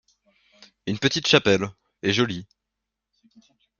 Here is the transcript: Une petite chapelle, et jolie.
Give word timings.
Une 0.87 0.97
petite 0.97 1.27
chapelle, 1.27 1.69
et 2.01 2.11
jolie. 2.11 2.47